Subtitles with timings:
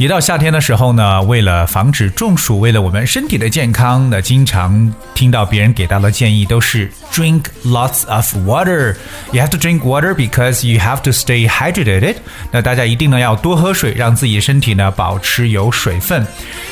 [0.00, 8.94] 一到夏天的时候呢，为了防止中暑，为了我们身体的健康，那经常听到别人给到的建议都是 drink lots of water.
[9.32, 12.16] You have to drink water because you have to stay hydrated.
[12.52, 16.24] 那大家一定呢要多喝水，让自己身体呢保持有水分。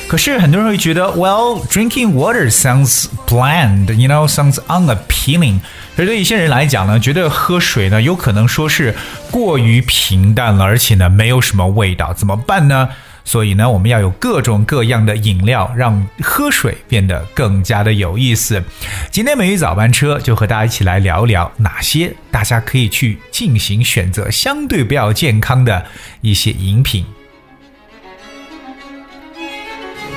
[0.07, 5.59] 可是很多人会觉得，Well, drinking water sounds bland, you know, sounds unappealing.
[5.97, 8.95] 而对一些人来讲呢，觉得喝水呢有可能说是
[9.31, 12.89] 过于平淡了，而且呢没有什么味道，怎么办呢？
[13.23, 18.63] 所以呢，我们要有各种各样的饮料，让喝水变得更加的有意思。
[19.11, 25.85] 今天美语早班车就和大家一起来聊聊哪些大家可以去进行选择相对比较健康的
[26.21, 27.05] 一些饮品。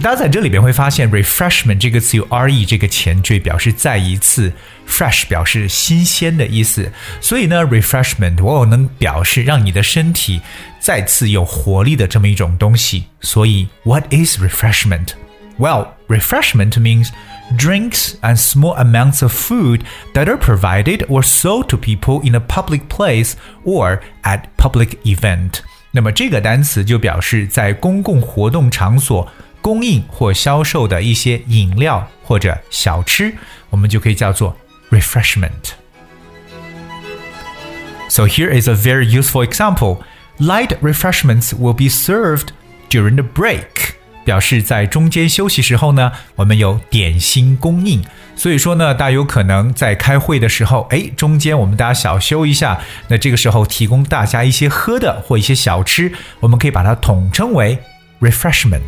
[0.00, 4.52] 大家在这里边会发现 refreshment 这个词有 R E 这个前缀，表示再一次；
[4.88, 6.88] fresh 表示新鲜的意思。
[7.20, 10.40] 所以呢，refreshment 往往能表示让你的身体
[10.78, 13.06] 再次有活力的这么一种东西。
[13.20, 15.08] 所以，What is refreshment?
[15.58, 17.08] Well, refreshment means
[17.56, 19.82] drinks and small amounts of food
[20.14, 25.60] that are provided or sold to people in a public place or at public event.
[25.90, 33.34] 那么这个单词就表示在公共活动场所供应或销售的一些饮料或者小吃，
[33.70, 34.56] 我们就可以叫做
[34.90, 35.72] refreshment.
[38.08, 39.98] So here is a very useful example.
[40.38, 42.48] Light refreshments will be served
[42.90, 43.94] during the break.
[44.27, 48.03] 表示在中间休息时候呢，我们有点心供应。
[48.35, 52.77] 所以说呢，大有可能在开会的时候，哎，中间我们大家小休一下，
[53.07, 56.11] 那这个时候提供大家一些喝的或一些小吃，
[56.41, 57.79] 我们可以把它统称为
[58.19, 58.81] refreshment。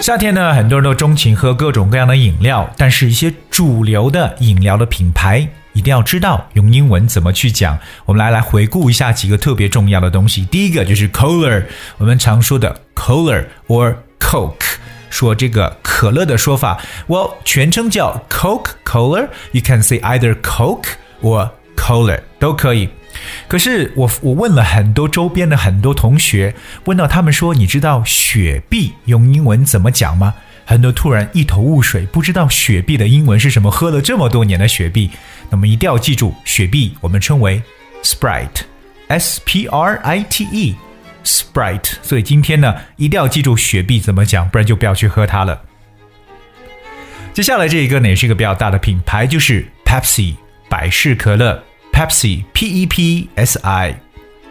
[0.00, 7.78] 夏天呢，很多人都钟情喝各种各样的饮料，但是一些主流的饮料的品牌一定要知道用英文怎么去讲。
[8.04, 10.44] 我们来来回顾一下几个特别重要的东西。
[10.46, 11.62] 第一个就是 Cola，
[11.98, 14.74] 我们常说的 Cola or Coke，
[15.08, 19.28] 说这个可乐的说法，Well，全称叫 Coke Cola。
[19.52, 20.88] You can say either Coke
[21.22, 22.88] or Cola 都可以。
[23.46, 26.56] 可是我我问了很多周边的很多同学，
[26.86, 30.34] 问到他们说，你知道雪碧用英文怎么讲吗？
[30.68, 33.70] 很多突然一头雾水，不知道雪碧的英文是什么。
[33.70, 35.10] 喝了这么多年的雪碧，
[35.48, 37.62] 那么一定要记住，雪碧我们称为
[38.02, 41.94] Sprite，S P R I T E，Sprite。
[42.02, 45.58] 所以今天呢，一定要记住雪碧怎么讲，不然就不要去喝它了。
[47.32, 50.34] 接下来这一个呢，也是一个比较大的品牌，就是 Pepsi
[50.68, 51.64] 百事可乐。
[51.94, 53.98] Pepsi P E P S I，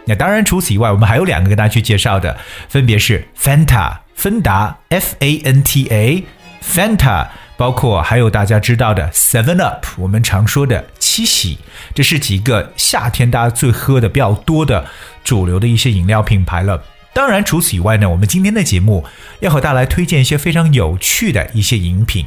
[0.06, 2.36] 那当然除此以外，我们还有两个跟大家去介绍的，
[2.68, 6.24] 分别是 Fanta 芬达 F A N T A
[6.64, 11.60] Fanta，包括还有大家知道的 Seven Up，我们常说的七喜，
[11.94, 14.88] 这是几个夏天大家最喝的比较多的
[15.24, 16.84] 主流的一些饮料品牌了。
[17.14, 19.06] 当然除此以外呢，我们今天的节目
[19.40, 22.26] 要和大家来推荐一些非常有趣的一些饮品。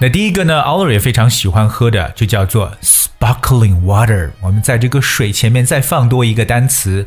[0.00, 4.30] 那第一个呢，Oliver 也非常喜欢喝的，就叫做 sparkling water。
[4.40, 7.06] 我们在这个水前面再放多一个单词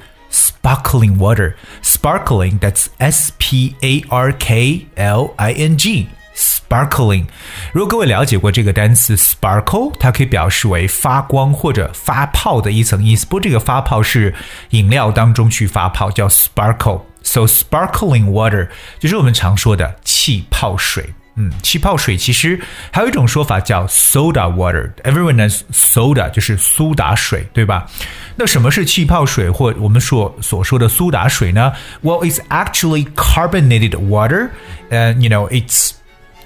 [0.58, 7.26] sparkling water。sparkling that's S P A R K L I N G。sparkling，
[7.72, 13.24] 如果各位了解过这个单词 sparkle，它可以表示为发光或者发泡的一层意思。
[13.26, 14.34] 不过这个发泡是
[14.70, 18.68] 饮料当中去发泡，叫 sparkle。So sparkling water
[18.98, 21.14] 就是我们常说的气泡水。
[21.41, 22.59] 嗯，气泡水其实
[22.91, 24.91] 还有一种说法叫 soda water。
[25.03, 27.89] Everyone knows soda 就是苏打水，对吧？
[28.35, 31.71] 那什么是气泡水或我们所所说的苏打水呢
[32.03, 34.49] ？Well, it's actually carbonated water,
[34.89, 35.91] and you know it's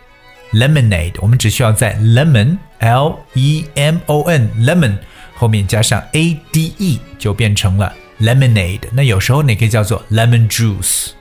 [0.52, 4.96] ，lemonade 我们只需要在 lemon l e m o n lemon
[5.34, 8.82] 后面加上 a d e 就变成了 lemonade。
[8.92, 11.17] 那有时候你可以叫做 lemon juice。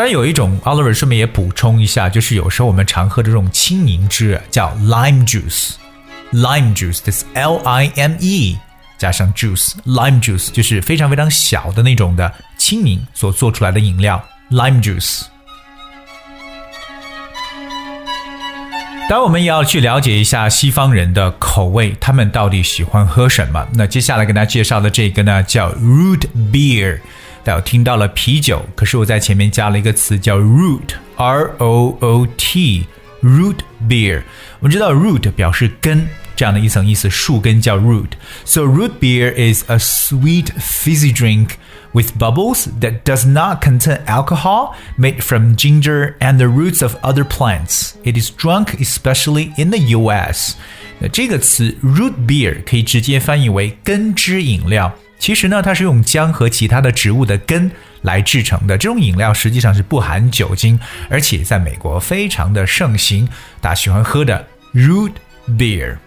[0.00, 5.72] 当然有一种，Oliver 顺便也补充一下，就是有时候我们常喝的这种青柠汁叫 lime juice。
[6.32, 8.56] lime juice 这是 L I M E
[8.96, 15.24] 加上 juice，lime juice 就是非常非常小的那种的青柠所做出来的饮料，lime juice。
[19.10, 23.68] 当然，我们也要去了解一下西方人的口味，他们到底喜欢喝什么。
[23.74, 27.00] 那接下来跟大家介绍的这个呢，叫 root beer。
[27.43, 34.23] 大家听到了啤酒，可是我在前面加了一个词叫 root，r o o t，root beer。
[34.59, 41.51] 我们知道 root 表示根这样的一层意思，树根叫 root。So root beer is a sweet fizzy drink
[41.93, 47.23] with bubbles that does not contain alcohol made from ginger and the roots of other
[47.23, 47.93] plants.
[48.03, 50.55] It is drunk especially in the US.
[50.99, 54.93] 那这个词 root beer 可以直接翻译为根汁饮料。
[55.20, 57.70] 其实呢，它是用姜和其他的植物的根
[58.00, 58.78] 来制成的。
[58.78, 60.80] 这种饮料实际上是不含酒精，
[61.10, 63.28] 而且在美国非常的盛行，
[63.60, 64.44] 大家喜欢喝的
[64.74, 65.12] root
[65.50, 65.98] beer。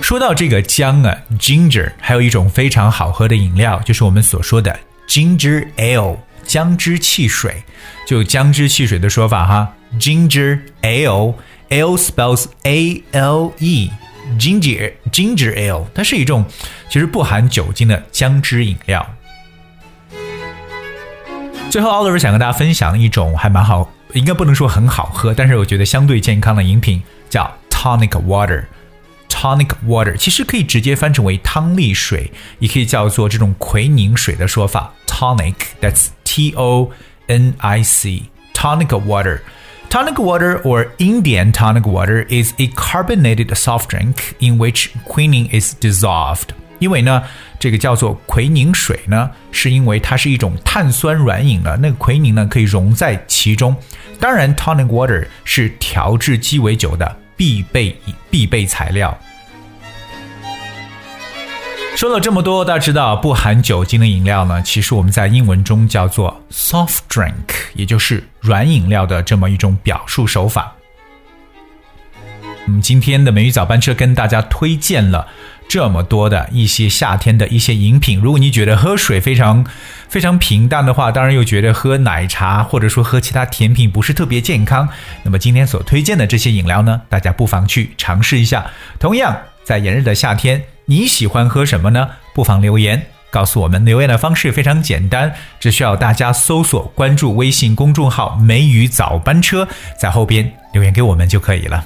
[0.00, 4.74] 说到这个姜啊，ginger，还有一种非常好喝的饮料，就是我们所说的
[5.06, 7.62] ginger ale，姜汁汽水，
[8.06, 13.90] 就姜汁汽水的说法哈，ginger ale，ale spells A L E。
[14.38, 16.44] Ginger ginger ale，它是一种
[16.88, 19.06] 其实不含酒精的姜汁饮料。
[21.70, 28.64] 最后，Oliver 想跟大家分享一种还蛮好，应该不能说很好喝，但是我觉得相对健康的饮品，叫 tonic water。
[29.28, 34.92] tonic water 其实可以直接翻成为汤力水，也可以叫做这种奎宁水的说法。
[35.06, 36.90] tonic，that's T O
[37.26, 39.40] N I C，tonic water。
[39.92, 46.46] Tonic water or Indian tonic water is a carbonated soft drink in which quinine is dissolved.
[46.78, 47.22] 因为呢，
[47.60, 53.76] 这个叫做奎宁水呢，是因为它是一种碳酸软饮了，那个奎宁呢可以溶在其中。
[54.18, 57.94] 当然，tonic water 是调制鸡尾酒的必备
[58.30, 59.14] 必备材料。
[61.94, 67.34] 说了这么多，大家知道不含酒精的饮料呢，其实我们在英文中叫做 soft drink，
[67.74, 70.74] 也就是软饮料的这么一种表述手法。
[72.66, 75.26] 嗯，今天的美语早班车跟大家推荐了
[75.68, 78.20] 这么多的一些夏天的一些饮品。
[78.20, 79.64] 如果你觉得喝水非常
[80.08, 84.88] 非常平淡的话，当然又觉得喝奶茶或者说喝其他甜品不是特别健康，
[85.22, 88.70] 那么今天所推荐的这些饮料呢，大家不妨去尝试一下。
[89.00, 90.62] 同样，在炎热的夏天。
[90.84, 92.10] 你喜欢喝什么呢？
[92.34, 93.83] 不妨留言告诉我们。
[93.85, 99.67] 留言的方式非常简单，只需要大家搜索关注微信公众号“梅雨早班车”，
[99.99, 101.83] 在后边留言给我们就可以了。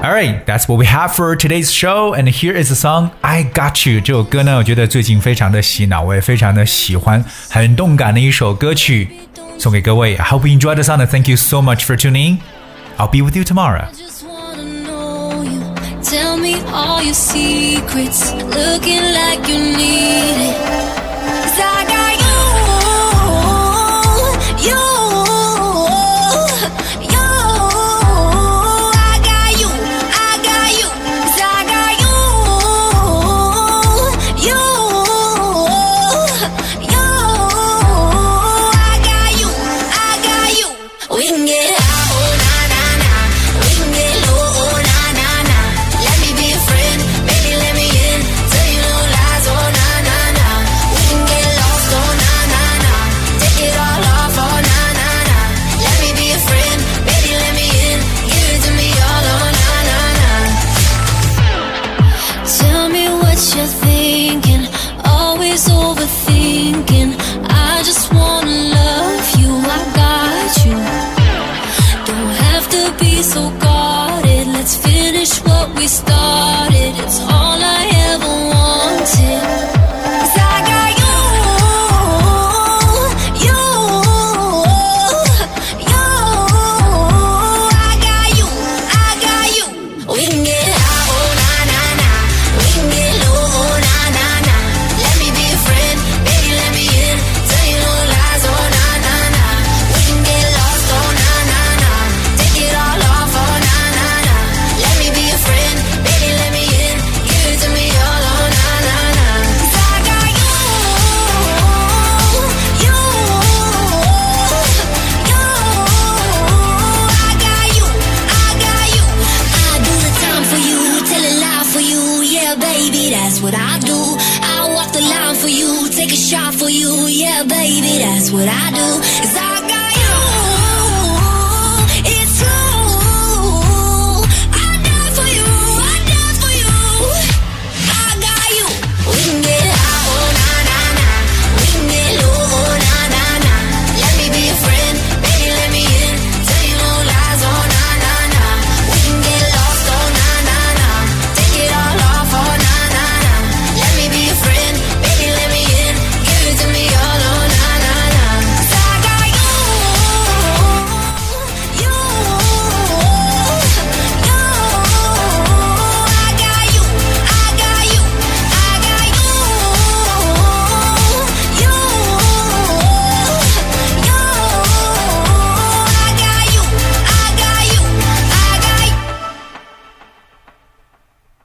[0.00, 2.14] Alright, that's what we have for today's show.
[2.14, 9.08] And here is the song "I Got You." 这首歌呢，我觉得最近非常的洗脑，我也非常的喜欢，很动感的一首歌曲，
[9.58, 10.14] 送给各位。
[10.14, 11.04] I hope you enjoyed the song.
[11.04, 12.38] Thank you so much for tuning.
[12.96, 13.86] I'll be with you tomorrow.
[16.13, 20.92] Tell me all your secrets, looking like you need it.